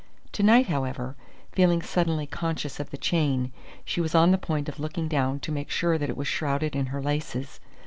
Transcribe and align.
To 0.31 0.41
night, 0.41 0.65
however, 0.65 1.15
feeling 1.51 1.83
suddenly 1.83 2.25
conscious 2.25 2.79
of 2.79 2.89
the 2.89 2.97
chain, 2.97 3.51
she 3.85 4.01
was 4.01 4.15
on 4.15 4.31
the 4.31 4.37
point 4.39 4.67
of 4.67 4.79
looking 4.79 5.07
down 5.07 5.39
to 5.41 5.51
make 5.51 5.69
sure 5.69 5.99
that 5.99 6.09
it 6.09 6.17
was 6.17 6.27
shrouded 6.27 6.75
in 6.75 6.87
her 6.87 7.03
laces. 7.03 7.59